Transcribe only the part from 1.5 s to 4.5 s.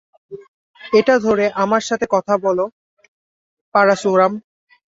আমার সাথে সাথে বল আমি, পারাসুরাম।